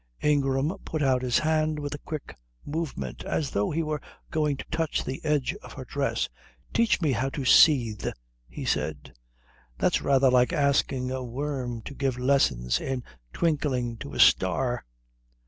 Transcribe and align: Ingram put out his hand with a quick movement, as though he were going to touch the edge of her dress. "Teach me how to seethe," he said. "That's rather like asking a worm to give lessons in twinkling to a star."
Ingram 0.23 0.73
put 0.83 1.03
out 1.03 1.21
his 1.21 1.37
hand 1.37 1.77
with 1.77 1.93
a 1.93 1.99
quick 1.99 2.35
movement, 2.65 3.23
as 3.23 3.51
though 3.51 3.69
he 3.69 3.83
were 3.83 4.01
going 4.31 4.57
to 4.57 4.65
touch 4.71 5.03
the 5.03 5.23
edge 5.23 5.53
of 5.61 5.73
her 5.73 5.85
dress. 5.85 6.27
"Teach 6.73 7.01
me 7.03 7.11
how 7.11 7.29
to 7.29 7.45
seethe," 7.45 8.07
he 8.49 8.65
said. 8.65 9.13
"That's 9.77 10.01
rather 10.01 10.31
like 10.31 10.53
asking 10.53 11.11
a 11.11 11.23
worm 11.23 11.83
to 11.83 11.93
give 11.93 12.17
lessons 12.17 12.81
in 12.81 13.03
twinkling 13.31 13.95
to 13.97 14.15
a 14.15 14.19
star." 14.19 14.85